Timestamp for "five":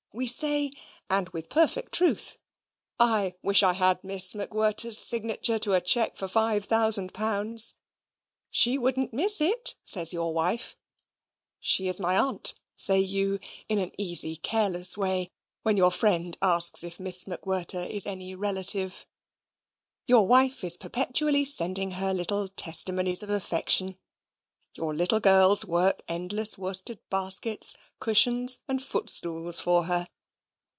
6.27-6.65